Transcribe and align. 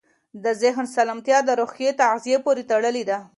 د 0.43 0.45
ذهن 0.61 0.85
سالمتیا 0.95 1.37
د 1.45 1.49
روحي 1.59 1.89
تغذیې 2.01 2.37
پورې 2.45 2.63
تړلې 2.71 3.03
ده. 3.09 3.17